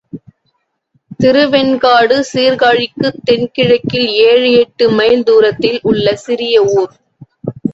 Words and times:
திருவெண்காடு 1.19 2.17
சீர்காழிக்குத் 2.31 3.19
தென் 3.23 3.47
கிழக்கில் 3.51 4.09
ஏழு 4.25 4.51
எட்டு 4.55 4.87
மைல் 4.91 5.23
தூரத்தில் 5.23 5.79
உள்ள 5.83 6.15
சிறிய 6.25 6.55
ஊர். 6.75 6.93